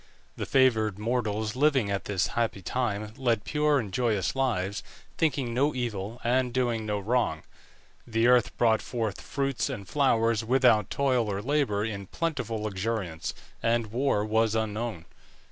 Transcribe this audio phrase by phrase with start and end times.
[0.35, 4.81] The favoured mortals living at this happy time led pure and joyous lives,
[5.19, 7.43] thinking no evil, and doing no wrong.
[8.07, 13.91] The earth brought forth fruits and flowers without toil or labour in plentiful luxuriance, and
[13.91, 15.05] war was unknown.